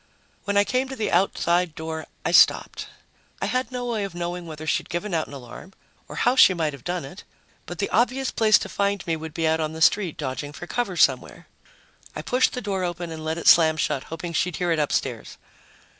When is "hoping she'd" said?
14.05-14.55